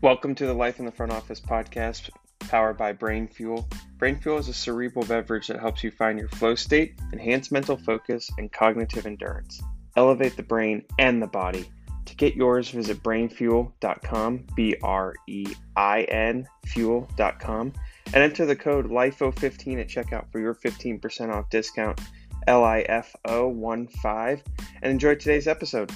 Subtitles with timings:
[0.00, 3.68] Welcome to the Life in the Front Office podcast powered by Brain Fuel.
[3.98, 7.76] Brain Fuel is a cerebral beverage that helps you find your flow state, enhance mental
[7.76, 9.60] focus, and cognitive endurance.
[9.96, 11.68] Elevate the brain and the body.
[12.04, 17.72] To get yours, visit brainfuel.com, B R E I N fuel.com,
[18.06, 22.00] and enter the code LIFO15 at checkout for your 15% off discount,
[22.46, 24.44] L I F O 1 5,
[24.80, 25.90] and enjoy today's episode.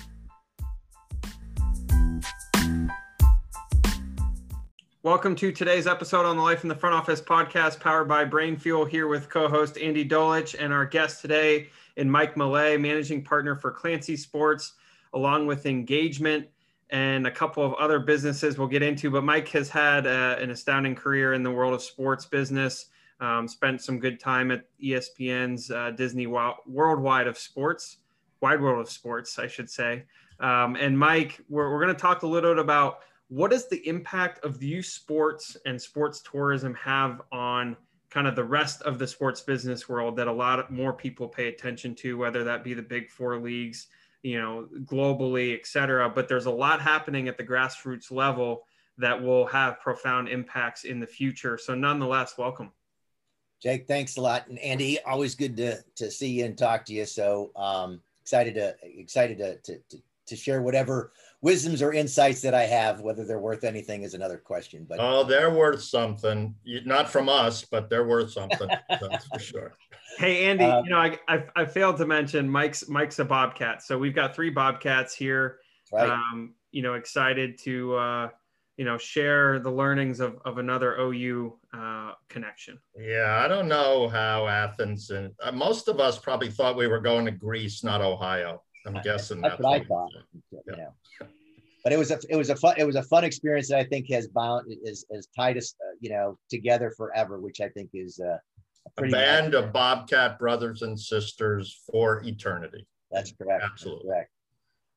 [5.05, 8.56] Welcome to today's episode on the Life in the Front Office podcast powered by Brain
[8.56, 13.57] Fuel here with co-host Andy Dolich and our guest today in Mike Millay, managing partner
[13.57, 14.74] for Clancy Sports,
[15.12, 16.46] along with engagement
[16.91, 19.10] and a couple of other businesses we'll get into.
[19.10, 22.87] But Mike has had uh, an astounding career in the world of sports business,
[23.19, 27.96] um, spent some good time at ESPN's uh, Disney Worldwide of Sports,
[28.41, 30.05] Wide World of Sports, I should say.
[30.38, 33.01] Um, and Mike, we're, we're going to talk a little bit about
[33.33, 37.74] what does the impact of youth sports and sports tourism have on
[38.11, 41.49] kind of the rest of the sports business world that a lot more people pay
[41.49, 43.87] attention to, whether that be the big four leagues,
[44.23, 46.11] you know, globally, et cetera.
[46.11, 48.65] But there's a lot happening at the grassroots level
[48.99, 51.57] that will have profound impacts in the future.
[51.57, 52.71] So nonetheless, welcome.
[53.63, 54.46] Jake, thanks a lot.
[54.49, 57.07] And Andy, always good to, to see you and talk to you.
[57.07, 62.54] So um, excited to excited to, to, to, to share whatever wisdoms or insights that
[62.54, 63.01] I have.
[63.01, 64.87] Whether they're worth anything is another question.
[64.88, 66.54] But oh, they're worth something.
[66.65, 68.69] Not from us, but they're worth something.
[68.88, 69.72] that's for sure.
[70.19, 73.82] Hey Andy, uh, you know I, I, I failed to mention Mike's Mike's a bobcat,
[73.82, 75.60] so we've got three bobcats here.
[75.91, 76.10] Right.
[76.10, 78.28] Um, you know, excited to uh,
[78.77, 82.78] you know share the learnings of of another OU uh, connection.
[82.94, 87.00] Yeah, I don't know how Athens and uh, most of us probably thought we were
[87.00, 88.62] going to Greece, not Ohio.
[88.87, 90.10] I'm guessing that's, that's what I thought.
[90.76, 90.88] Yeah.
[91.20, 91.28] You know.
[91.84, 93.84] But it was a it was a fun it was a fun experience that I
[93.84, 97.91] think has bound is is tied us uh, you know together forever, which I think
[97.93, 98.38] is uh,
[98.99, 102.87] a, a band of Bobcat brothers and sisters for eternity.
[103.11, 103.65] That's correct.
[103.65, 104.31] Absolutely That's correct.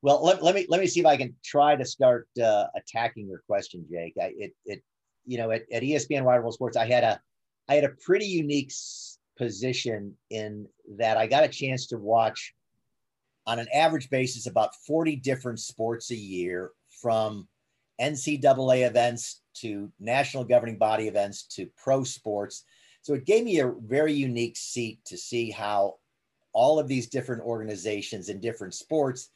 [0.02, 3.28] Well, let, let me let me see if I can try to start uh, attacking
[3.28, 4.14] your question, Jake.
[4.20, 4.82] I, it it
[5.24, 7.20] you know at, at ESPN Wide World Sports, I had a
[7.68, 8.72] I had a pretty unique
[9.36, 10.66] position in
[10.98, 12.54] that I got a chance to watch
[13.46, 17.48] on an average basis about 40 different sports a year from
[18.00, 22.64] NCAA events to national governing body events to pro sports.
[23.02, 25.96] So it gave me a very unique seat to see how
[26.52, 29.30] all of these different organizations in different sports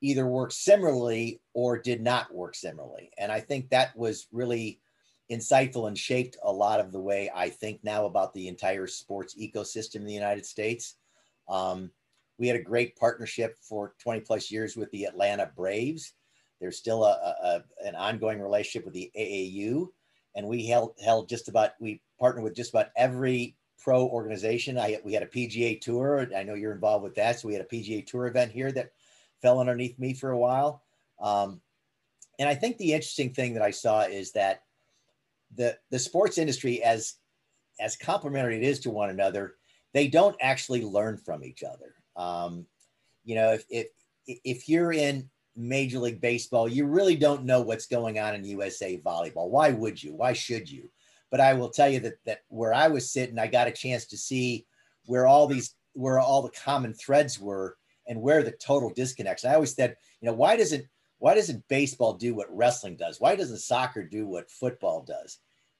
[0.00, 3.10] either work similarly or did not work similarly.
[3.16, 4.80] And I think that was really
[5.32, 9.34] insightful and shaped a lot of the way I think now about the entire sports
[9.34, 10.96] ecosystem in the United States.
[11.48, 11.90] Um,
[12.38, 16.14] we had a great partnership for 20 plus years with the Atlanta Braves.
[16.60, 19.88] There's still a, a, an ongoing relationship with the AAU,
[20.34, 24.78] and we held held just about we partnered with just about every pro organization.
[24.78, 26.28] I we had a PGA Tour.
[26.34, 28.92] I know you're involved with that, so we had a PGA Tour event here that
[29.42, 30.82] fell underneath me for a while.
[31.20, 31.60] Um,
[32.38, 34.62] and I think the interesting thing that I saw is that
[35.54, 37.14] the the sports industry, as
[37.80, 39.56] as complementary it is to one another,
[39.92, 41.94] they don't actually learn from each other.
[42.16, 42.66] Um,
[43.24, 43.86] you know, if, if
[44.26, 48.98] if you're in Major League Baseball, you really don't know what's going on in USA
[48.98, 49.48] Volleyball.
[49.50, 50.14] Why would you?
[50.14, 50.90] Why should you?
[51.30, 54.06] But I will tell you that that where I was sitting, I got a chance
[54.06, 54.66] to see
[55.06, 57.76] where all these where all the common threads were
[58.06, 59.44] and where the total disconnects.
[59.44, 60.84] I always said, you know, why doesn't
[61.18, 63.20] why doesn't baseball do what wrestling does?
[63.20, 65.38] Why doesn't soccer do what football does?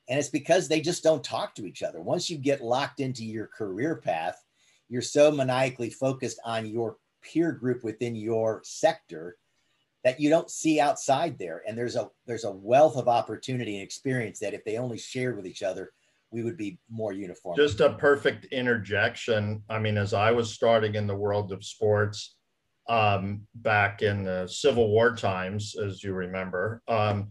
[0.08, 2.00] And it's because they just don't talk to each other.
[2.00, 4.43] Once you get locked into your career path,
[4.88, 9.36] you're so maniacally focused on your peer group within your sector
[10.04, 11.62] that you don't see outside there.
[11.66, 15.36] And there's a there's a wealth of opportunity and experience that if they only shared
[15.36, 15.92] with each other
[16.30, 17.56] we would be more uniform.
[17.56, 19.62] Just a perfect interjection.
[19.70, 22.34] I mean as i was starting in the world of sports
[22.88, 27.30] um, back in the civil war times as you remember um,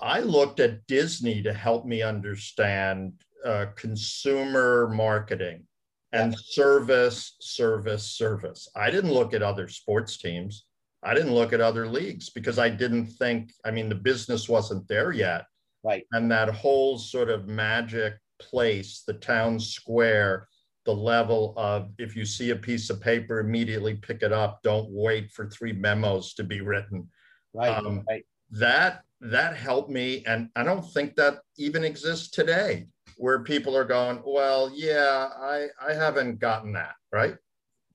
[0.00, 3.12] i looked at disney to help me understand
[3.44, 5.64] uh, consumer marketing
[6.12, 8.68] and service, service, service.
[8.74, 10.64] I didn't look at other sports teams.
[11.02, 14.88] I didn't look at other leagues because I didn't think, I mean, the business wasn't
[14.88, 15.44] there yet.
[15.84, 16.04] Right.
[16.12, 20.48] And that whole sort of magic place, the town square,
[20.86, 24.60] the level of if you see a piece of paper, immediately pick it up.
[24.62, 27.08] Don't wait for three memos to be written.
[27.54, 27.76] Right.
[27.76, 28.24] Um, right.
[28.50, 30.24] That that helped me.
[30.26, 32.86] And I don't think that even exists today
[33.18, 37.34] where people are going, well, yeah, I, I haven't gotten that, right?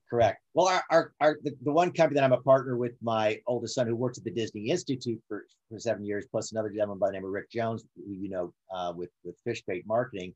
[0.08, 0.42] Correct.
[0.52, 3.74] Well, our, our, our the, the, one company that I'm a partner with my oldest
[3.74, 7.08] son who works at the Disney Institute for, for seven years, plus another gentleman by
[7.08, 10.34] the name of Rick Jones, who you know uh, with with Fishbait Marketing.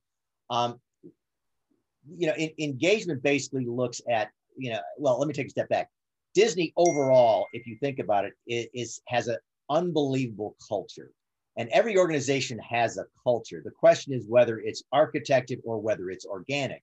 [0.51, 0.81] Um,
[2.11, 4.81] you know, in, engagement basically looks at you know.
[4.97, 5.91] Well, let me take a step back.
[6.35, 8.33] Disney overall, if you think about it,
[8.75, 9.37] is has an
[9.71, 11.13] unbelievable culture,
[11.59, 13.61] and every organization has a culture.
[13.63, 16.83] The question is whether it's architected or whether it's organic.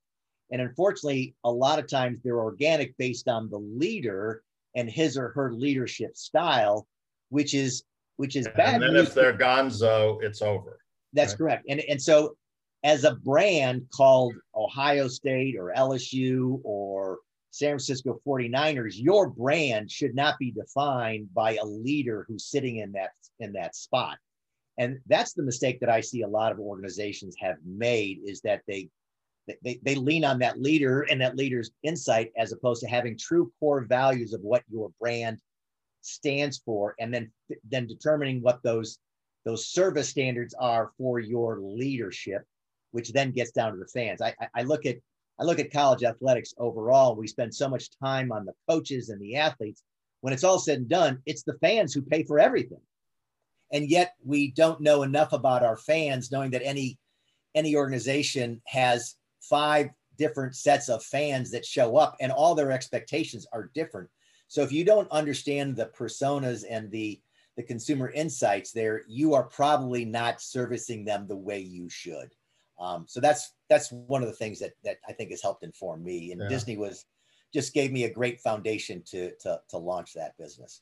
[0.52, 4.44] And unfortunately, a lot of times they're organic based on the leader
[4.76, 6.88] and his or her leadership style,
[7.30, 7.84] which is
[8.18, 8.76] which is bad.
[8.76, 10.80] And then if they're gonzo, it's over.
[11.14, 11.38] That's right?
[11.38, 11.66] correct.
[11.70, 12.36] And and so
[12.84, 17.20] as a brand called Ohio State or LSU or
[17.52, 22.92] San Francisco 49ers, your brand should not be defined by a leader who's sitting in
[22.92, 24.18] that in that spot.
[24.78, 28.62] And that's the mistake that I see a lot of organizations have made is that
[28.68, 28.90] they
[29.64, 33.52] they, they lean on that leader and that leader's insight as opposed to having true
[33.60, 35.40] core values of what your brand
[36.02, 37.32] stands for and then
[37.70, 39.00] then determining what those
[39.44, 42.42] those service standards are for your leadership
[42.92, 44.22] which then gets down to the fans.
[44.22, 44.98] I i look at
[45.40, 47.16] i look at college athletics overall.
[47.16, 49.84] We spend so much time on the coaches and the athletes.
[50.22, 52.82] When it's all said and done it's the fans who pay for everything
[53.72, 56.98] and yet we don't know enough about our fans knowing that any
[57.56, 63.46] any organization has five different sets of fans that show up and all their expectations
[63.54, 64.10] are different.
[64.48, 67.22] So if you don't understand the personas and the
[67.58, 72.34] the consumer insights there you are probably not servicing them the way you should.
[72.80, 76.04] Um, so that's that's one of the things that that i think has helped inform
[76.04, 76.32] me.
[76.32, 76.50] And yeah.
[76.50, 77.06] disney was
[77.54, 80.82] just gave me a great foundation to, to to launch that business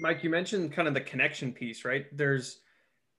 [0.00, 2.06] mike you mentioned kind of the connection piece right?
[2.16, 2.60] There's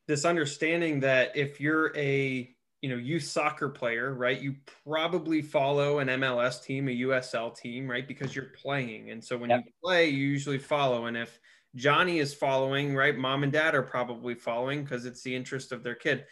[0.08, 2.50] this understanding that if you're a
[2.82, 4.56] you know youth soccer player right you
[4.86, 9.12] probably follow an mls team a usl team right because you're playing.
[9.12, 9.64] And so when yep.
[9.66, 11.06] you play you usually follow.
[11.06, 11.40] And if
[11.76, 15.84] johnny is following right mom and dad are probably following because it's the interest of
[15.84, 16.26] their kid.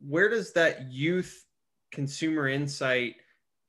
[0.00, 1.44] Where does that youth
[1.92, 3.16] consumer insight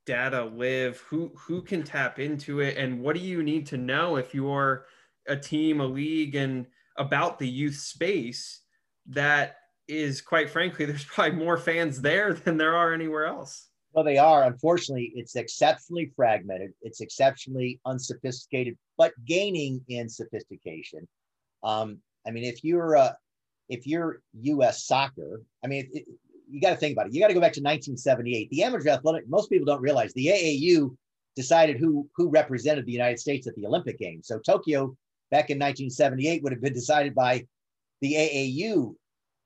[0.06, 0.98] data live?
[1.10, 2.78] Who who can tap into it?
[2.78, 4.86] And what do you need to know if you're
[5.30, 6.66] a team a league and
[6.98, 8.62] about the youth space
[9.08, 9.56] that
[9.88, 13.68] is quite frankly, there's probably more fans there than there are anywhere else.
[13.94, 14.44] Well, they are.
[14.44, 16.72] Unfortunately, it's exceptionally fragmented.
[16.82, 21.08] It's exceptionally unsophisticated, but gaining in sophistication.
[21.64, 21.98] Um,
[22.28, 23.14] I mean, if you're uh,
[23.68, 24.86] if you're U.S.
[24.86, 26.06] soccer, I mean, it,
[26.50, 27.14] you got to think about it.
[27.14, 28.50] You got to go back to 1978.
[28.52, 29.28] The amateur athletic.
[29.28, 30.96] Most people don't realize the AAU
[31.36, 34.28] decided who who represented the United States at the Olympic Games.
[34.28, 34.96] So Tokyo
[35.32, 37.46] back in 1978 would have been decided by
[38.02, 38.96] the AAU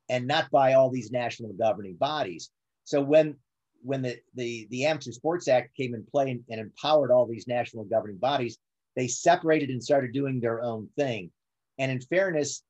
[0.09, 2.49] and not by all these national governing bodies.
[2.83, 3.35] So when
[3.83, 7.47] when the, the, the Amateur Sports Act came in play and, and empowered all these
[7.47, 8.57] national governing bodies,
[8.95, 11.29] they separated and started doing their own thing.
[11.79, 12.63] And in fairness,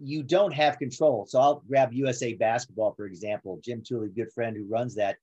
[0.00, 1.26] you don't have control.
[1.26, 5.16] So I'll grab USA Basketball, for example, Jim Tooley, good friend who runs that.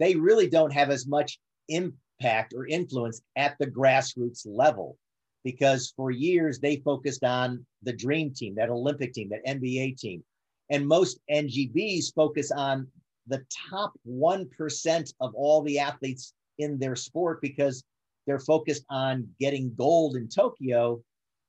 [0.00, 1.38] They really don't have as much
[1.68, 4.96] impact or influence at the grassroots level
[5.44, 10.22] because for years they focused on the dream team, that Olympic team, that NBA team.
[10.70, 12.86] And most NGBs focus on
[13.26, 17.84] the top 1% of all the athletes in their sport because
[18.26, 21.02] they're focused on getting gold in Tokyo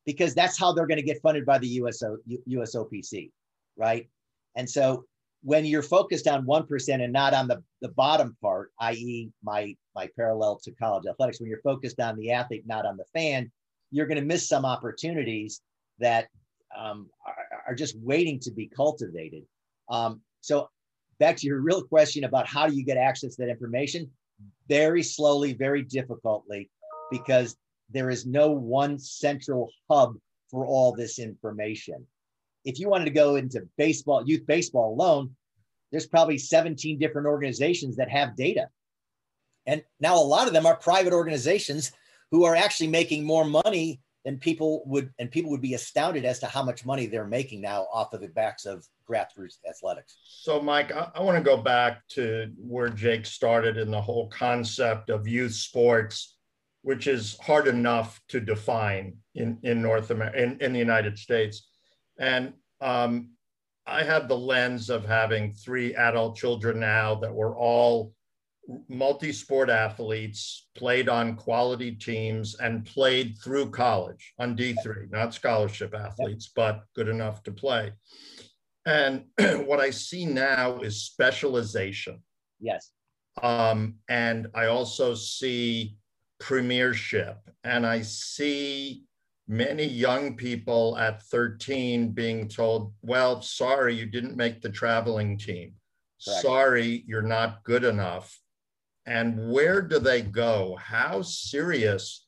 [0.06, 2.18] because that's how they're going to get funded by the USO,
[2.50, 3.32] USOPC,
[3.78, 4.10] right?
[4.56, 5.06] And so
[5.44, 9.32] when you're focused on 1% and not on the, the bottom part, i.e.
[9.44, 13.06] my, my parallel to college athletics, when you're focused on the athlete, not on the
[13.14, 13.52] fan,
[13.92, 15.62] you're going to miss some opportunities
[16.00, 16.28] that
[16.78, 17.36] um, are,
[17.68, 19.44] are, just waiting to be cultivated.
[19.90, 20.70] Um, so
[21.20, 24.10] back to your real question about how do you get access to that information?
[24.70, 26.70] Very slowly, very difficultly,
[27.12, 27.58] because
[27.90, 30.16] there is no one central hub
[30.50, 32.06] for all this information.
[32.64, 35.36] If you wanted to go into baseball, youth baseball alone,
[35.92, 38.70] there's probably 17 different organizations that have data.
[39.66, 41.92] And now a lot of them are private organizations
[42.32, 46.40] who are actually making more money than people would and people would be astounded as
[46.40, 50.18] to how much money they're making now off of the backs of grassroots athletics.
[50.24, 54.30] So, Mike, I, I want to go back to where Jake started in the whole
[54.30, 56.38] concept of youth sports,
[56.84, 61.68] which is hard enough to define in in North America in, in the United States,
[62.20, 63.32] and um,
[63.86, 68.14] I have the lens of having three adult children now that were all
[68.88, 76.52] multi-sport athletes, played on quality teams, and played through college on D3, not scholarship athletes,
[76.56, 77.92] but good enough to play.
[78.86, 79.26] And
[79.66, 82.22] what I see now is specialization.
[82.60, 82.92] Yes.
[83.42, 85.96] Um, and I also see
[86.40, 89.06] premiership and I see
[89.48, 95.74] many young people at 13 being told, well, sorry, you didn't make the traveling team.
[96.24, 96.42] Correct.
[96.42, 98.41] Sorry, you're not good enough.
[99.06, 100.78] And where do they go?
[100.80, 102.28] How serious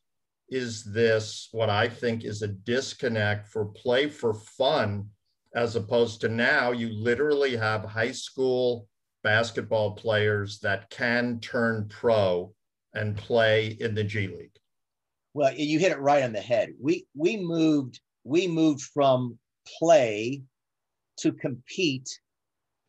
[0.49, 5.09] is this, what I think is a disconnect for play for fun,
[5.55, 8.87] as opposed to now you literally have high school
[9.23, 12.53] basketball players that can turn pro
[12.93, 14.57] and play in the G League?
[15.33, 16.73] Well, you hit it right on the head.
[16.79, 19.39] We we moved we moved from
[19.79, 20.43] play
[21.17, 22.09] to compete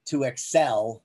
[0.06, 1.02] to excel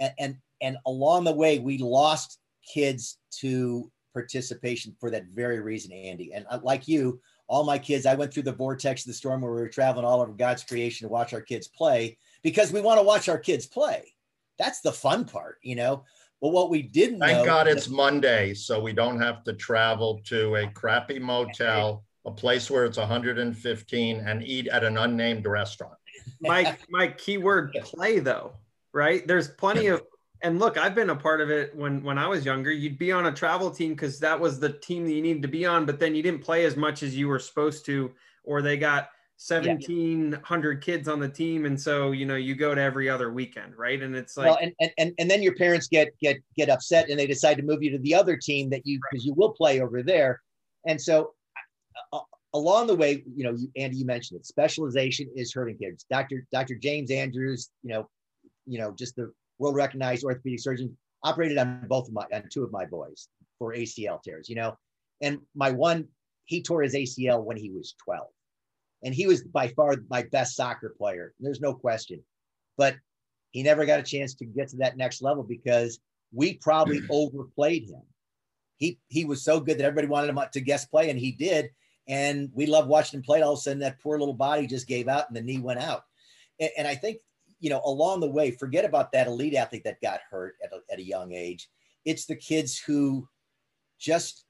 [0.00, 5.92] and and, and along the way we lost kids to participation for that very reason
[5.92, 6.32] andy.
[6.32, 9.40] And uh, like you all my kids i went through the vortex of the storm
[9.40, 12.80] where we were traveling all over god's creation to watch our kids play because we
[12.80, 14.12] want to watch our kids play.
[14.58, 16.04] That's the fun part you know?
[16.40, 20.56] But what we didn't thank god it's monday so we don't have to travel to
[20.56, 25.94] a crappy motel a place where it's 115 and eat at an unnamed restaurant.
[26.40, 28.52] My my keyword play though
[28.92, 29.26] right?
[29.26, 30.02] There's plenty of
[30.42, 32.70] and look, I've been a part of it when when I was younger.
[32.70, 35.48] You'd be on a travel team because that was the team that you needed to
[35.48, 38.12] be on, but then you didn't play as much as you were supposed to,
[38.44, 39.10] or they got
[39.46, 40.80] 1700 yeah.
[40.80, 44.02] kids on the team and so you know you go to every other weekend right
[44.02, 47.16] and it's like well, and, and and then your parents get get get upset and
[47.16, 49.26] they decide to move you to the other team that you because right.
[49.26, 50.40] you will play over there
[50.88, 51.34] and so
[52.12, 52.18] uh,
[52.52, 56.44] along the way you know you, andy you mentioned it specialization is hurting kids dr
[56.50, 58.08] dr james andrews you know
[58.66, 62.64] you know just the world recognized orthopedic surgeon, operated on both of my, on two
[62.64, 64.76] of my boys for ACL tears, you know.
[65.20, 66.06] And my one,
[66.44, 68.26] he tore his ACL when he was 12.
[69.04, 71.34] And he was by far my best soccer player.
[71.40, 72.22] There's no question.
[72.76, 72.96] But
[73.50, 76.00] he never got a chance to get to that next level because
[76.32, 78.02] we probably overplayed him.
[78.76, 81.70] He he was so good that everybody wanted him to guest play, and he did.
[82.06, 83.42] And we loved watching him play.
[83.42, 85.80] All of a sudden, that poor little body just gave out, and the knee went
[85.80, 86.04] out.
[86.60, 87.18] And, and I think
[87.60, 90.80] you know, along the way, forget about that elite athlete that got hurt at a,
[90.92, 91.68] at a young age.
[92.04, 93.28] It's the kids who
[93.98, 94.44] just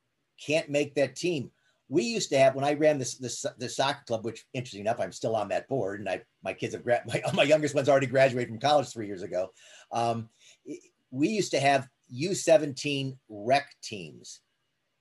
[0.45, 1.51] can't make that team.
[1.89, 5.13] We used to have when I ran this this soccer club, which interesting enough, I'm
[5.13, 8.07] still on that board, and I my kids have gra- my my youngest one's already
[8.07, 9.51] graduated from college three years ago.
[9.91, 10.29] Um,
[11.11, 14.41] we used to have U17 rec teams.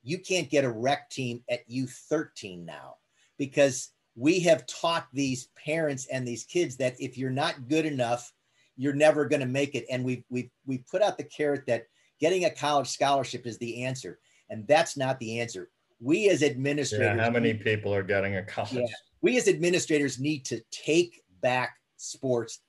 [0.03, 2.95] You can't get a rec team at U13 now
[3.37, 8.33] because we have taught these parents and these kids that if you're not good enough,
[8.75, 9.85] you're never going to make it.
[9.91, 11.85] And we've, we've, we've put out the carrot that
[12.19, 14.19] getting a college scholarship is the answer.
[14.49, 15.69] And that's not the answer.
[16.01, 17.15] We as administrators.
[17.15, 18.73] Yeah, how many people are getting a college?
[18.73, 22.61] Yeah, we as administrators need to take back sports,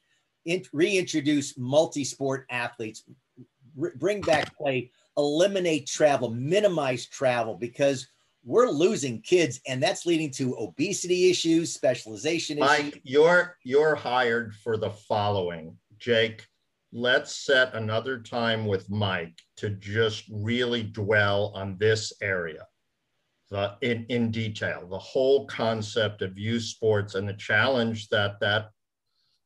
[0.45, 3.05] in, reintroduce multi sport athletes,
[3.97, 8.07] bring back play, eliminate travel, minimize travel because
[8.49, 13.01] we're losing kids and that's leading to obesity issues specialization Mike, issues.
[13.05, 16.47] you're you're hired for the following jake
[16.91, 22.67] let's set another time with mike to just really dwell on this area
[23.51, 28.71] the, in, in detail the whole concept of youth sports and the challenge that that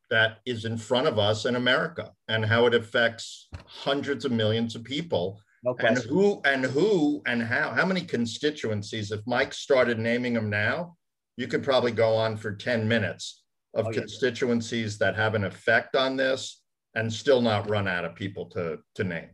[0.09, 4.75] that is in front of us in america and how it affects hundreds of millions
[4.75, 9.11] of people no and who and who and how how many constituencies?
[9.11, 10.97] If Mike started naming them now,
[11.37, 13.43] you could probably go on for 10 minutes
[13.73, 15.07] of oh, constituencies yeah.
[15.07, 16.61] that have an effect on this
[16.95, 19.29] and still not run out of people to to name.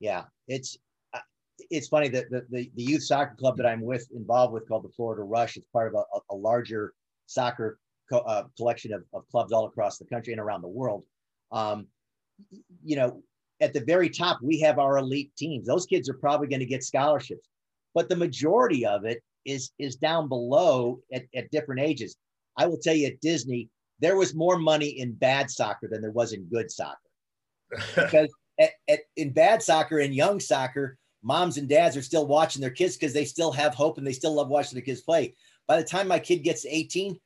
[0.00, 0.76] Yeah, it's
[1.12, 1.20] uh,
[1.70, 4.84] it's funny that the, the, the, youth soccer club that I'm with involved with called
[4.84, 5.56] the Florida Rush.
[5.56, 6.94] It's part of a, a larger
[7.26, 7.78] soccer
[8.10, 11.04] co- uh, collection of, of clubs all across the country and around the world.
[11.52, 11.86] Um,
[12.82, 13.22] you know,
[13.62, 15.66] at the very top, we have our elite teams.
[15.66, 17.48] Those kids are probably going to get scholarships,
[17.94, 22.16] but the majority of it is is down below at, at different ages.
[22.58, 26.10] I will tell you at Disney, there was more money in bad soccer than there
[26.10, 26.98] was in good soccer.
[27.94, 28.28] because
[28.58, 32.70] at, at, in bad soccer and young soccer, moms and dads are still watching their
[32.70, 35.34] kids because they still have hope and they still love watching their kids play.
[35.68, 37.16] By the time my kid gets 18,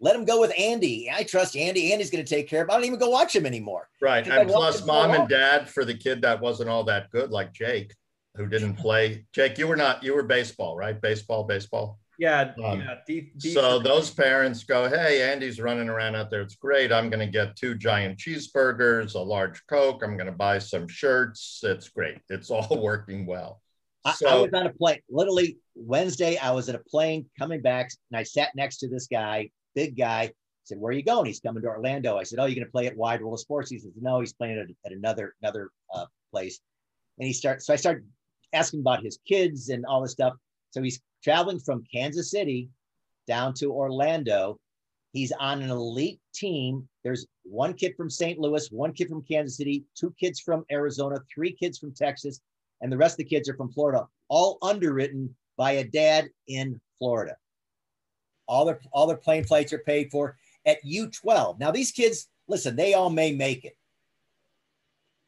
[0.00, 1.10] let him go with Andy.
[1.12, 1.92] I trust Andy.
[1.92, 2.70] Andy's going to take care of.
[2.70, 3.88] I don't even go watch him anymore.
[4.00, 7.52] Right, and plus, mom and dad for the kid that wasn't all that good, like
[7.52, 7.94] Jake,
[8.36, 9.24] who didn't play.
[9.32, 10.02] Jake, you were not.
[10.02, 11.00] You were baseball, right?
[11.00, 11.98] Baseball, baseball.
[12.18, 12.96] Yeah, um, yeah.
[13.06, 16.42] Deep, deep so those parents go, "Hey, Andy's running around out there.
[16.42, 16.92] It's great.
[16.92, 20.02] I'm going to get two giant cheeseburgers, a large Coke.
[20.04, 21.60] I'm going to buy some shirts.
[21.62, 22.18] It's great.
[22.28, 23.60] It's all working well."
[24.16, 25.00] So, I, I was on a plane.
[25.08, 29.06] Literally Wednesday, I was at a plane coming back, and I sat next to this
[29.06, 30.22] guy big guy.
[30.22, 30.32] I
[30.64, 32.16] said, "Where are you going?" He's coming to Orlando.
[32.16, 34.20] I said, "Oh, you're going to play at Wide World of Sports?" He says, "No,
[34.20, 36.60] he's playing at, at another another uh, place."
[37.18, 37.66] And he starts.
[37.66, 38.04] So I start
[38.52, 40.34] asking about his kids and all this stuff.
[40.70, 42.68] So he's traveling from Kansas City
[43.26, 44.58] down to Orlando.
[45.12, 46.88] He's on an elite team.
[47.04, 48.38] There's one kid from St.
[48.38, 52.40] Louis, one kid from Kansas City, two kids from Arizona, three kids from Texas,
[52.80, 56.80] and the rest of the kids are from Florida, all underwritten by a dad in
[56.98, 57.36] Florida.
[58.46, 60.36] All their all their plane flights are paid for
[60.66, 61.58] at U12.
[61.58, 63.76] Now these kids, listen, they all may make it,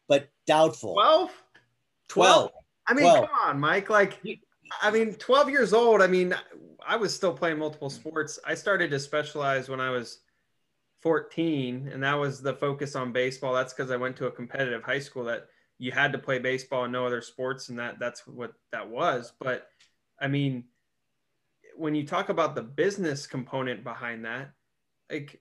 [0.09, 0.95] but doubtful.
[0.95, 1.31] 12?
[2.09, 2.51] 12.
[2.51, 2.51] 12.
[2.89, 3.27] I mean, 12.
[3.27, 3.91] come on, Mike.
[3.91, 4.21] Like,
[4.81, 6.03] I mean, 12 years old.
[6.03, 6.35] I mean,
[6.87, 8.39] I was still playing multiple sports.
[8.45, 10.21] I started to specialize when I was
[11.03, 13.55] 14, and that was the focus on baseball.
[13.55, 15.47] That's because I went to a competitive high school that
[15.79, 19.33] you had to play baseball and no other sports, and that that's what that was.
[19.41, 19.67] But
[20.21, 20.65] I mean,
[21.77, 24.51] when you talk about the business component behind that,
[25.11, 25.41] like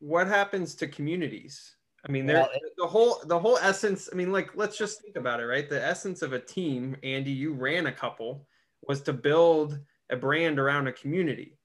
[0.00, 1.76] what happens to communities?
[2.06, 4.08] I mean, well, the whole the whole essence.
[4.12, 5.68] I mean, like let's just think about it, right?
[5.68, 8.46] The essence of a team, Andy, you ran a couple,
[8.88, 9.78] was to build
[10.10, 11.58] a brand around a community,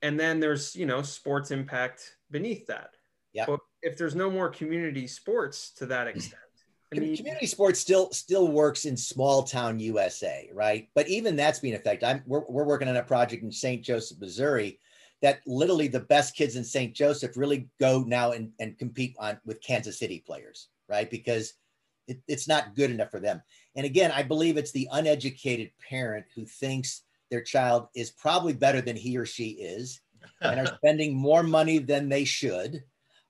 [0.00, 2.90] and then there's you know sports impact beneath that.
[3.32, 3.46] Yeah.
[3.46, 6.42] But if there's no more community sports to that extent,
[6.94, 10.88] I mean, community sports still still works in small town USA, right?
[10.94, 12.06] But even that's being affected.
[12.06, 13.84] I'm we're, we're working on a project in St.
[13.84, 14.78] Joseph, Missouri,
[15.20, 16.94] that literally the best kids in St.
[16.94, 21.10] Joseph really go now and, and compete on with Kansas City players, right?
[21.10, 21.54] Because
[22.06, 23.42] it, it's not good enough for them.
[23.76, 28.80] And again, I believe it's the uneducated parent who thinks their child is probably better
[28.80, 30.00] than he or she is
[30.40, 32.82] and are spending more money than they should,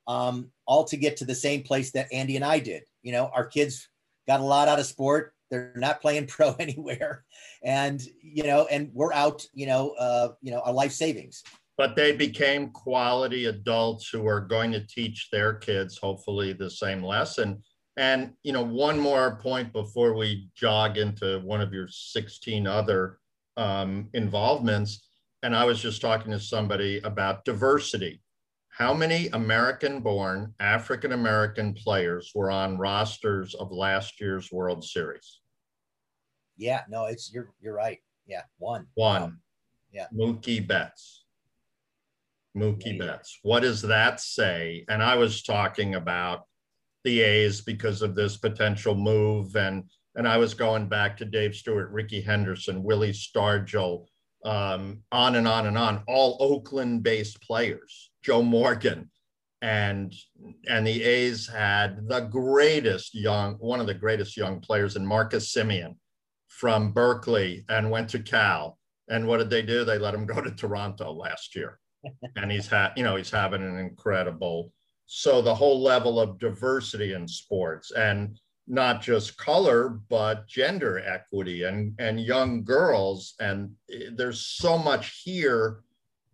[0.07, 2.85] um, all to get to the same place that Andy and I did.
[3.03, 3.89] You know, our kids
[4.27, 5.35] got a lot out of sport.
[5.51, 7.25] They're not playing pro anywhere,
[7.63, 9.45] and you know, and we're out.
[9.55, 11.43] You know, uh, you know, our life savings
[11.79, 17.03] but they became quality adults who are going to teach their kids hopefully the same
[17.03, 17.63] lesson
[17.97, 23.19] and you know one more point before we jog into one of your 16 other
[23.57, 25.09] um, involvements
[25.43, 28.21] and i was just talking to somebody about diversity
[28.79, 35.41] how many american born african american players were on rosters of last year's world series?
[36.57, 37.99] Yeah no it's you're you're right.
[38.27, 38.87] Yeah one.
[38.95, 39.23] One.
[39.23, 39.41] Um,
[39.93, 40.07] yeah.
[40.15, 41.25] Mookie betts.
[42.57, 43.39] Mookie Betts.
[43.43, 44.85] What does that say?
[44.89, 46.45] And I was talking about
[47.05, 49.85] the A's because of this potential move, and
[50.17, 54.07] and I was going back to Dave Stewart, Rickey Henderson, Willie Stargell,
[54.45, 59.11] um, on and on and on, all Oakland-based players, Joe Morgan,
[59.61, 60.15] and
[60.69, 65.53] and the A's had the greatest young, one of the greatest young players in Marcus
[65.53, 65.97] Semien
[66.49, 68.79] from Berkeley, and went to Cal.
[69.09, 69.85] And what did they do?
[69.85, 71.81] They let him go to Toronto last year
[72.37, 74.73] and he's had you know he's having an incredible
[75.07, 78.39] so the whole level of diversity in sports and
[78.69, 83.35] not just color but gender equity and and young girls.
[83.41, 85.81] And eh, there's so much here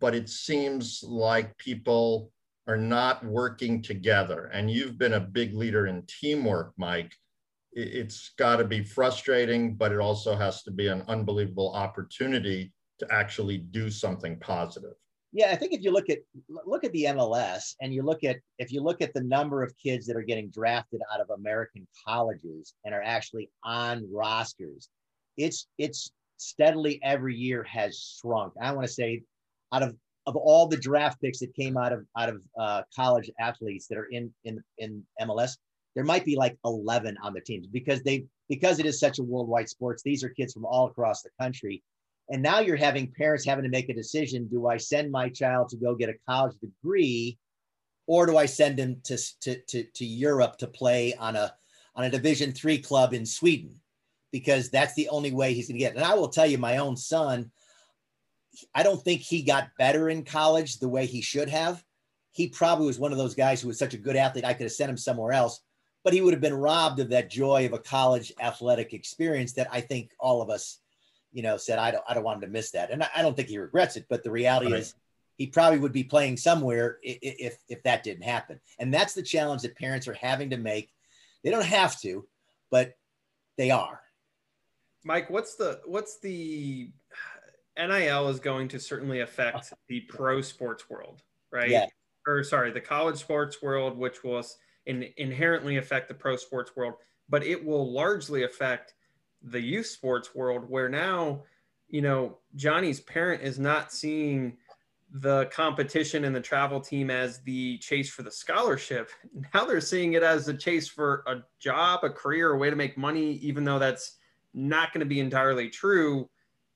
[0.01, 2.31] but it seems like people
[2.67, 4.51] are not working together.
[4.53, 7.13] And you've been a big leader in teamwork mike.
[7.71, 13.07] It's got to be frustrating but it also has to be an unbelievable opportunity to
[13.11, 14.95] actually do something positive
[15.35, 16.19] yeah, I think if you look at
[16.65, 19.73] look at the MLS and you look at if you look at the number of
[19.77, 24.87] kids that are getting drafted out of American colleges and are actually on rosters,
[25.35, 28.53] it's it's steadily every year has shrunk.
[28.61, 29.23] I want to say
[29.73, 33.29] out of of all the draft picks that came out of out of uh, college
[33.37, 35.57] athletes that are in in in MLS,
[35.95, 39.23] there might be like 11 on the teams because they because it is such a
[39.23, 40.01] worldwide sports.
[40.01, 41.83] These are kids from all across the country
[42.29, 45.69] and now you're having parents having to make a decision do I send my child
[45.69, 47.37] to go get a college degree
[48.07, 51.53] or do I send him to, to, to, to Europe to play on a,
[51.95, 53.79] on a division three club in Sweden?
[54.31, 55.93] Because that's the only way he's going to get.
[55.93, 55.97] it.
[55.97, 57.51] And I will tell you, my own son,
[58.73, 61.83] I don't think he got better in college the way he should have.
[62.31, 64.45] He probably was one of those guys who was such a good athlete.
[64.45, 65.61] I could have sent him somewhere else,
[66.03, 69.69] but he would have been robbed of that joy of a college athletic experience that
[69.71, 70.79] I think all of us
[71.35, 72.91] you know, said, I don't, I don't want him to miss that.
[72.91, 74.79] And I, I don't think he regrets it, but the reality right.
[74.79, 74.95] is
[75.37, 78.61] he probably would be playing somewhere if, if, if that didn't happen.
[78.79, 80.93] And that's the challenge that parents are having to make.
[81.43, 82.25] They don't have to,
[82.71, 82.95] but
[83.57, 83.99] they are.
[85.03, 86.89] Mike, what's the, what's the
[87.77, 91.21] NIL is going to certainly affect the pro sports world,
[91.51, 91.69] right?
[91.69, 91.87] Yeah.
[92.25, 94.41] Or sorry, the college sports world, which will
[94.85, 96.93] in, inherently affect the pro sports world,
[97.27, 98.93] but it will largely affect
[99.45, 101.43] the youth sports world where now,
[101.87, 104.57] you know, Johnny's parent is not seeing
[105.11, 109.09] the competition and the travel team as the chase for the scholarship.
[109.53, 112.75] Now they're seeing it as a chase for a job, a career, a way to
[112.75, 114.17] make money, even though that's
[114.53, 116.29] not going to be entirely true.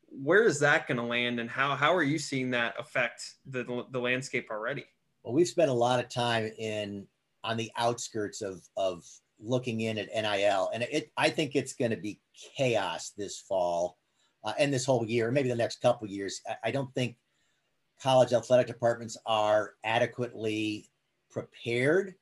[0.07, 3.85] Where is that going to land, and how how are you seeing that affect the
[3.91, 4.85] the landscape already?
[5.23, 7.05] Well, we've spent a lot of time in
[7.43, 9.05] on the outskirts of of
[9.39, 12.19] looking in at NIL, and it I think it's going to be
[12.57, 13.97] chaos this fall
[14.43, 16.41] uh, and this whole year, maybe the next couple years.
[16.47, 17.15] I, I don't think
[18.01, 20.89] college athletic departments are adequately
[21.29, 22.15] prepared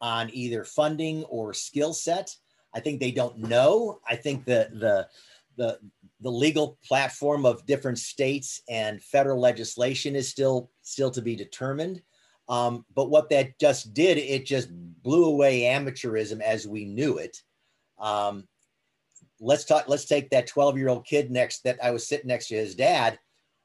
[0.00, 2.34] on either funding or skill set.
[2.74, 4.00] I think they don't know.
[4.08, 5.08] I think the the
[5.56, 5.78] the
[6.20, 12.02] the legal platform of different states and federal legislation is still still to be determined.
[12.48, 14.68] Um, but what that just did, it just
[15.02, 17.42] blew away amateurism as we knew it.
[17.98, 18.46] Um,
[19.40, 19.88] let's talk.
[19.88, 22.74] Let's take that 12 year old kid next that I was sitting next to his
[22.74, 23.18] dad.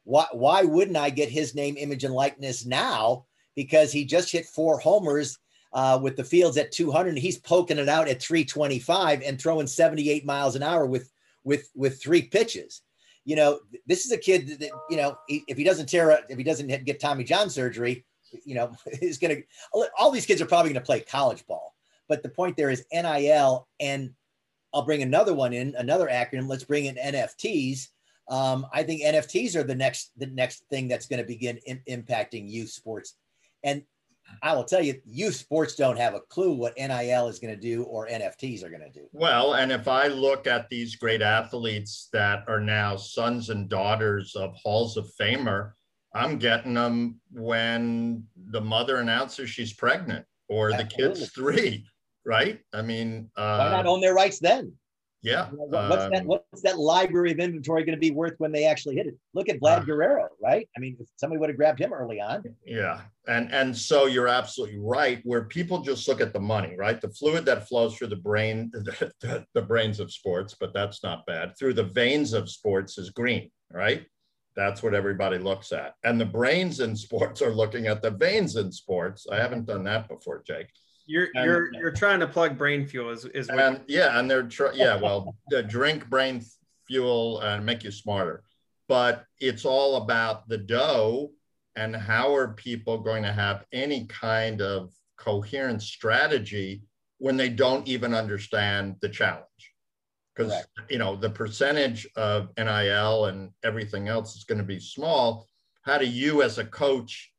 [0.03, 3.25] Why, why wouldn't I get his name, image, and likeness now?
[3.55, 5.37] Because he just hit four homers
[5.73, 7.17] uh, with the fields at 200.
[7.17, 11.11] he's poking it out at 325 and throwing 78 miles an hour with
[11.43, 12.81] with with three pitches.
[13.25, 16.43] You know, this is a kid that you know if he doesn't tear if he
[16.43, 18.05] doesn't get Tommy John surgery,
[18.45, 21.75] you know, is going to all these kids are probably going to play college ball.
[22.07, 24.11] But the point there is NIL, and
[24.73, 26.47] I'll bring another one in, another acronym.
[26.47, 27.87] Let's bring in NFTs.
[28.29, 31.81] Um, I think NFTs are the next the next thing that's going to begin in,
[31.89, 33.15] impacting youth sports.
[33.63, 33.83] And
[34.41, 37.59] I will tell you, youth sports don't have a clue what NIL is going to
[37.59, 39.07] do or NFTs are going to do.
[39.11, 44.35] Well, and if I look at these great athletes that are now sons and daughters
[44.35, 45.73] of Halls of Famer,
[46.13, 50.83] I'm getting them when the mother announces she's pregnant or Absolutely.
[50.83, 51.85] the kid's three,
[52.25, 52.59] right?
[52.73, 54.73] I mean, uh, why not own their rights then?
[55.23, 55.49] Yeah.
[55.51, 56.25] what's um, that?
[56.25, 59.15] What's that library of inventory going to be worth when they actually hit it?
[59.35, 60.67] Look at Vlad uh, Guerrero, right?
[60.75, 62.43] I mean, if somebody would have grabbed him early on.
[62.65, 65.21] Yeah, and and so you're absolutely right.
[65.23, 66.99] Where people just look at the money, right?
[66.99, 71.03] The fluid that flows through the brain, the, the, the brains of sports, but that's
[71.03, 71.53] not bad.
[71.57, 74.05] Through the veins of sports is green, right?
[74.55, 75.95] That's what everybody looks at.
[76.03, 79.27] And the brains in sports are looking at the veins in sports.
[79.31, 80.67] I haven't done that before, Jake.
[81.07, 84.43] You're and, you're you're trying to plug brain fuel is is and yeah, and they're
[84.43, 86.43] tr- yeah, well, the drink brain
[86.87, 88.43] fuel and make you smarter.
[88.87, 91.31] But it's all about the dough
[91.75, 96.83] and how are people going to have any kind of coherent strategy
[97.17, 99.70] when they don't even understand the challenge
[100.35, 100.53] because
[100.89, 105.47] you know the percentage of nil and everything else is going to be small.
[105.83, 107.31] How do you as a coach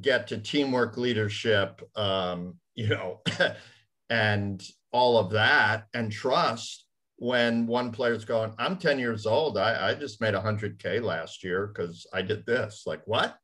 [0.00, 3.20] get to teamwork leadership um, you know
[4.10, 6.84] and all of that and trust
[7.18, 9.58] when one player's going i'm 10 years old.
[9.58, 12.84] I, I just made 100k last year because i did this.
[12.86, 13.36] Like what?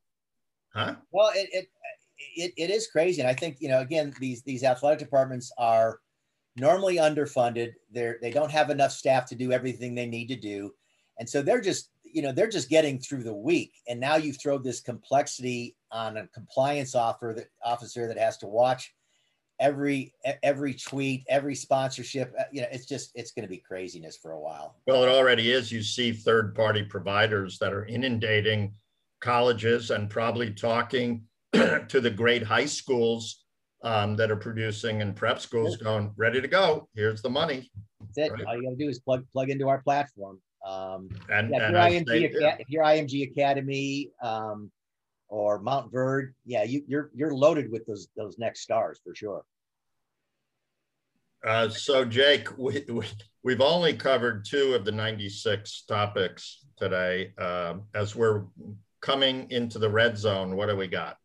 [0.75, 0.97] Huh?
[1.11, 1.67] Well it, it
[2.37, 3.21] it, it is crazy.
[3.21, 5.99] And i think you know again these these athletic departments are
[6.57, 7.73] normally underfunded.
[7.91, 10.73] They're they don't have enough staff to do everything they need to do,
[11.19, 13.73] and so they're just you know they're just getting through the week.
[13.89, 18.47] And now you throw this complexity on a compliance offer that officer that has to
[18.47, 18.95] watch
[19.61, 20.13] every
[20.43, 22.35] every tweet, every sponsorship.
[22.39, 24.77] Uh, you know, it's just it's going to be craziness for a while.
[24.87, 25.73] Well, it already is.
[25.73, 28.75] You see third party providers that are inundating
[29.21, 33.42] colleges and probably talking to the great high schools
[33.83, 36.89] um, that are producing and prep schools going ready to go.
[36.95, 37.71] Here's the money.
[38.01, 38.33] That's it.
[38.33, 38.45] Right.
[38.47, 40.41] All you got to do is plug plug into our platform.
[40.67, 44.71] Um, and, yeah, if, and you're IMG, say, if you're IMG Academy um,
[45.29, 49.43] or Montverde, yeah, you, you're you're loaded with those those next stars for sure.
[51.45, 53.07] Uh, so Jake, we, we
[53.43, 57.33] we've only covered two of the 96 topics today.
[57.37, 58.45] Uh, as we're
[59.01, 61.17] coming into the red zone, what do we got?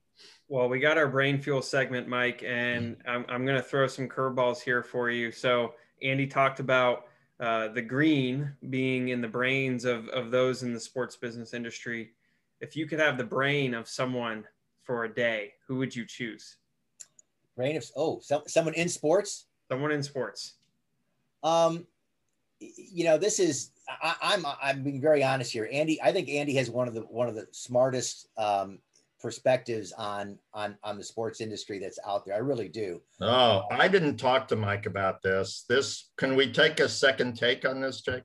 [0.50, 4.08] Well, we got our brain fuel segment, Mike, and I'm, I'm going to throw some
[4.08, 5.30] curveballs here for you.
[5.30, 7.08] So, Andy talked about
[7.40, 12.12] uh, the green being in the brains of, of those in the sports business industry.
[12.62, 14.46] If you could have the brain of someone
[14.84, 16.58] for a day, who would you choose?
[17.58, 19.48] Brain of oh, some, someone in sports.
[19.70, 20.54] Someone in sports.
[21.44, 21.86] Um,
[22.60, 25.70] you know, this is I, I'm I'm being very honest here.
[25.72, 28.80] Andy, I think Andy has one of the one of the smartest um,
[29.20, 32.36] perspectives on on on the sports industry that's out there.
[32.36, 33.02] I really do.
[33.22, 35.66] Oh, I didn't talk to Mike about this.
[35.68, 38.24] This can we take a second take on this, Jake?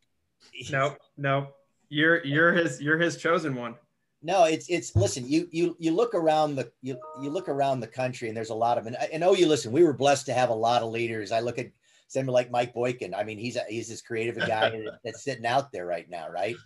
[0.70, 1.48] No, no.
[1.88, 3.74] You're you're his you're his chosen one.
[4.22, 7.88] No, it's it's listen, you you you look around the you you look around the
[7.88, 10.35] country and there's a lot of and, and oh you listen, we were blessed to
[10.35, 11.33] have a lot of leaders.
[11.33, 11.70] I look at
[12.07, 13.14] somebody like Mike Boykin.
[13.14, 16.28] I mean, he's a, he's this creative a guy that's sitting out there right now,
[16.28, 16.57] right?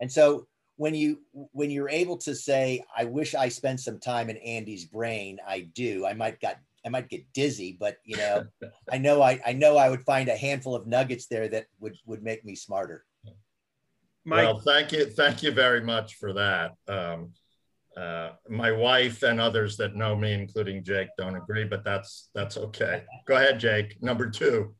[0.00, 0.46] And so
[0.76, 1.20] when you
[1.52, 5.60] when you're able to say i wish i spent some time in andy's brain i
[5.60, 8.44] do i might got i might get dizzy but you know
[8.92, 11.96] i know I, I know i would find a handful of nuggets there that would
[12.06, 13.04] would make me smarter
[14.26, 14.44] Mike.
[14.44, 16.72] Well, thank you, thank you very much for that.
[16.88, 17.32] Um,
[17.96, 22.58] uh, my wife and others that know me, including Jake, don't agree, but that's that's
[22.58, 23.04] okay.
[23.26, 23.96] Go ahead, Jake.
[24.02, 24.74] Number two.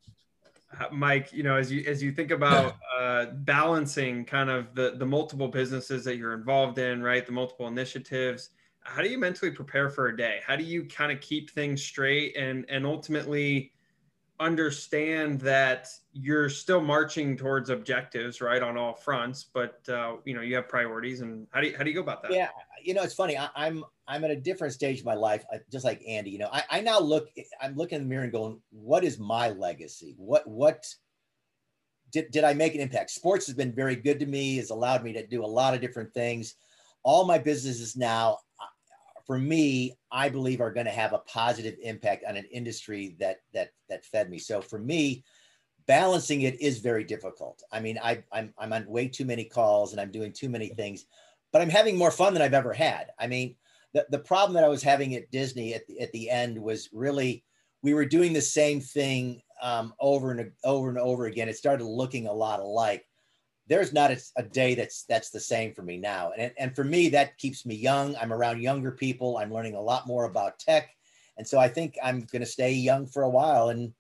[0.93, 5.07] Mike, you know, as you as you think about uh, balancing kind of the the
[5.07, 7.25] multiple businesses that you're involved in, right?
[7.25, 8.51] The multiple initiatives.
[8.81, 10.41] How do you mentally prepare for a day?
[10.47, 13.73] How do you kind of keep things straight and and ultimately
[14.41, 20.41] understand that you're still marching towards objectives, right, on all fronts, but uh, you know
[20.41, 22.33] you have priorities, and how do you how do you go about that?
[22.33, 22.49] Yeah,
[22.83, 23.37] you know, it's funny.
[23.37, 26.31] I, am I'm, I'm at a different stage of my life, just like Andy.
[26.31, 27.29] You know, I, I now look.
[27.61, 30.15] I'm looking in the mirror and going, "What is my legacy?
[30.19, 30.85] What what
[32.13, 34.57] did did I make an impact?" Sports has been very good to me.
[34.57, 36.55] Has allowed me to do a lot of different things.
[37.03, 38.39] All my businesses now,
[39.27, 43.41] for me, I believe are going to have a positive impact on an industry that
[43.53, 44.39] that that fed me.
[44.39, 45.25] So for me,
[45.87, 47.63] balancing it is very difficult.
[47.73, 50.69] I mean, I, I'm I'm on way too many calls and I'm doing too many
[50.69, 51.07] things,
[51.53, 53.11] but I'm having more fun than I've ever had.
[53.19, 53.57] I mean,
[53.93, 56.89] the, the problem that I was having at Disney at the, at the end was
[56.93, 57.45] really
[57.83, 61.49] we were doing the same thing um, over and over and over again.
[61.49, 63.05] It started looking a lot alike
[63.69, 66.33] there's not a, a, day that's that's the same for me now.
[66.37, 68.17] And, and for me that keeps me young.
[68.17, 69.39] I'm around younger people.
[69.39, 70.91] I'm learning a lot more about tech.
[71.37, 73.93] And so i think i'm going to stay young for a while and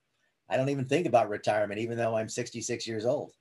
[0.48, 3.32] i don't even think about retirement even though i'm 66 years old.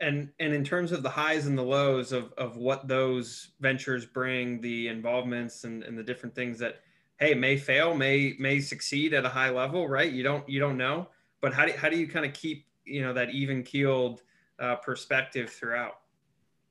[0.00, 4.06] And and in terms of the highs and the lows of of what those ventures
[4.06, 6.80] bring the involvements and, and the different things that
[7.18, 10.12] hey may fail may may succeed at a high level right?
[10.12, 11.08] You don't you don't know.
[11.40, 14.22] But how do, how do you kind of keep you know that even keeled
[14.58, 15.98] uh, perspective throughout?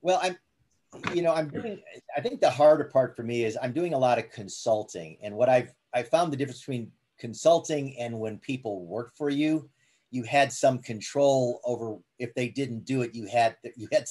[0.01, 0.37] Well, I'm,
[1.13, 1.79] you know, I'm doing.
[2.15, 5.35] I think the harder part for me is I'm doing a lot of consulting, and
[5.35, 9.69] what I've I found the difference between consulting and when people work for you,
[10.09, 13.15] you had some control over if they didn't do it.
[13.15, 14.05] You had you had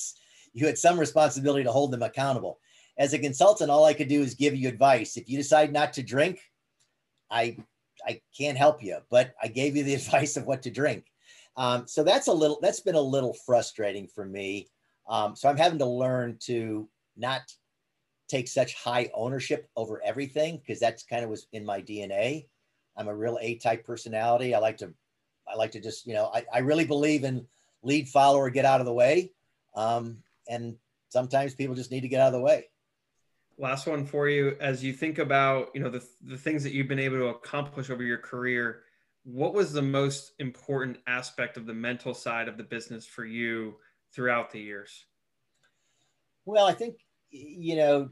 [0.52, 2.58] you had some responsibility to hold them accountable.
[2.98, 5.16] As a consultant, all I could do is give you advice.
[5.16, 6.40] If you decide not to drink,
[7.30, 7.56] I
[8.06, 11.06] I can't help you, but I gave you the advice of what to drink.
[11.60, 14.68] Um, so that's a little, that's been a little frustrating for me.
[15.06, 17.42] Um, so I'm having to learn to not
[18.28, 22.46] take such high ownership over everything because that's kind of was in my DNA.
[22.96, 24.54] I'm a real A-type personality.
[24.54, 24.94] I like to,
[25.46, 27.46] I like to just, you know, I, I really believe in
[27.82, 29.32] lead follower, get out of the way.
[29.74, 30.16] Um,
[30.48, 30.76] and
[31.10, 32.68] sometimes people just need to get out of the way.
[33.58, 36.88] Last one for you, as you think about, you know, the, the things that you've
[36.88, 38.84] been able to accomplish over your career,
[39.24, 43.76] what was the most important aspect of the mental side of the business for you
[44.12, 45.04] throughout the years?
[46.46, 46.96] Well, I think,
[47.30, 48.10] you know,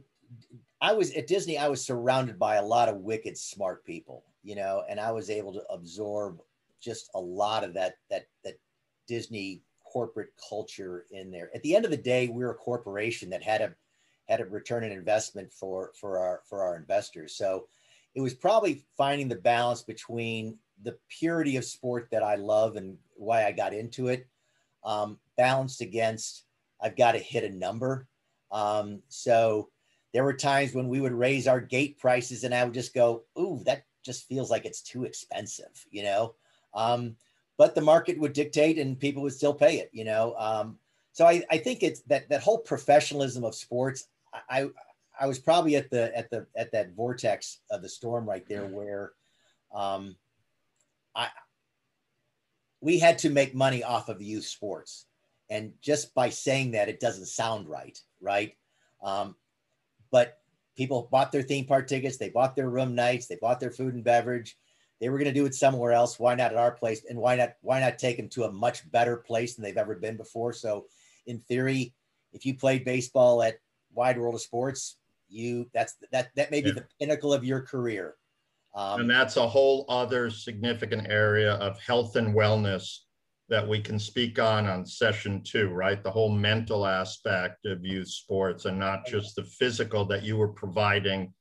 [0.81, 4.55] I was at Disney, I was surrounded by a lot of wicked smart people, you
[4.55, 6.40] know, and I was able to absorb
[6.81, 8.61] just a lot of that, that, that
[9.09, 11.51] Disney corporate culture in there.
[11.55, 13.75] At the end of the day, we're a corporation that had a,
[14.29, 17.35] had a return on investment for, for our, for our investors.
[17.35, 17.66] So
[18.14, 22.97] it was probably finding the balance between the purity of sport that I love and
[23.14, 24.27] why I got into it,
[24.85, 26.45] um, balanced against
[26.81, 28.07] I've got to hit a number.
[28.51, 29.69] Um, so
[30.12, 33.25] there were times when we would raise our gate prices and I would just go,
[33.38, 36.35] ooh, that just feels like it's too expensive, you know?
[36.75, 37.17] Um,
[37.57, 40.35] but the market would dictate and people would still pay it, you know?
[40.38, 40.79] Um,
[41.12, 44.07] so I, I think it's that, that whole professionalism of sports.
[44.49, 44.69] I,
[45.21, 48.67] I was probably at the, at the, at that vortex of the storm right there
[48.67, 49.12] where,
[49.75, 50.17] um,
[51.18, 51.28] I
[52.81, 55.07] we had to make money off of youth sports,
[55.50, 58.57] and just by saying that, it doesn't sound right, right?
[59.02, 59.35] Um,
[60.11, 60.38] but
[60.76, 63.94] people bought their theme park tickets, they bought their room nights, they bought their food
[63.94, 64.57] and beverage.
[65.00, 66.18] They were going to do it somewhere else.
[66.18, 67.04] Why not at our place?
[67.09, 67.54] And why not?
[67.61, 70.52] Why not take them to a much better place than they've ever been before?
[70.52, 70.87] So,
[71.26, 71.94] in theory,
[72.33, 73.61] if you played baseball at
[73.94, 74.96] Wide World of Sports,
[75.28, 76.74] you that's that that may be yeah.
[76.74, 78.16] the pinnacle of your career
[78.79, 82.99] um, and that's a whole other significant area of health and wellness
[83.49, 86.01] that we can speak on on session two, right?
[86.05, 90.53] The whole mental aspect of youth sports and not just the physical that you were
[90.53, 91.35] providing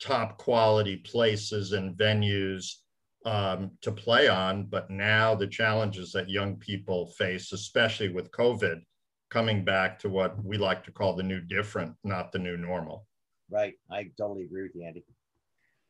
[0.00, 2.74] top quality places and venues
[3.24, 8.82] um, to play on, but now the challenges that young people face, especially with COVID,
[9.30, 13.04] coming back to what we like to call the new different, not the new normal.
[13.50, 13.74] Right.
[13.90, 15.04] I totally agree with you, Andy.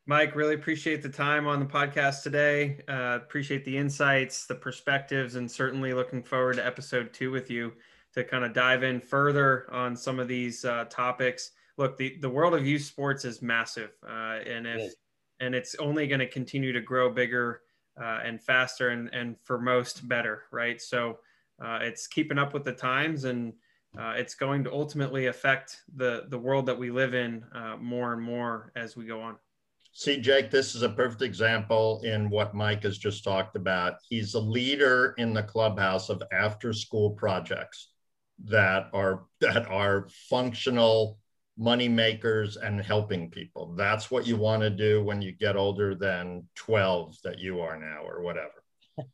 [0.06, 2.78] Mike, really appreciate the time on the podcast today.
[2.88, 7.72] Uh, appreciate the insights, the perspectives, and certainly looking forward to episode two with you
[8.12, 11.52] to kind of dive in further on some of these uh, topics.
[11.78, 14.92] Look, the, the world of youth sports is massive, uh, and if
[15.40, 17.62] and it's only going to continue to grow bigger
[17.98, 20.82] uh, and faster, and and for most better, right?
[20.82, 21.18] So
[21.64, 23.54] uh, it's keeping up with the times and
[23.98, 28.12] uh, it's going to ultimately affect the the world that we live in uh, more
[28.12, 29.36] and more as we go on.
[29.96, 33.94] See, Jake, this is a perfect example in what Mike has just talked about.
[34.08, 37.90] He's a leader in the clubhouse of after school projects
[38.46, 41.18] that are that are functional
[41.56, 43.76] money makers and helping people.
[43.76, 47.78] That's what you want to do when you get older than 12 that you are
[47.78, 48.64] now or whatever.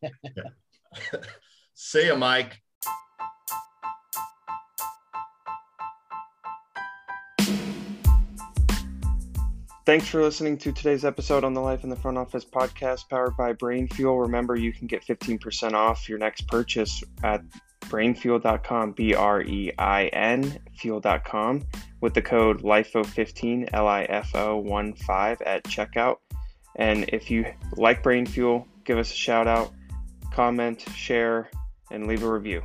[1.75, 2.59] See you, Mike.
[9.91, 13.37] Thanks for listening to today's episode on the Life in the Front Office podcast powered
[13.37, 14.21] by Brain Fuel.
[14.21, 17.43] Remember, you can get 15% off your next purchase at
[17.87, 21.67] brainfuel.com, B R E I N, fuel.com,
[22.01, 26.19] with the code LIFO15, L I F O 1 5 at checkout.
[26.77, 29.73] And if you like Brain Fuel, give us a shout out,
[30.33, 31.51] comment, share,
[31.91, 32.63] and leave a review.